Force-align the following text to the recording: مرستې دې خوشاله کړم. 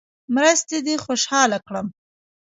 مرستې 0.35 0.77
دې 0.85 0.95
خوشاله 1.03 1.57
کړم. 1.67 1.87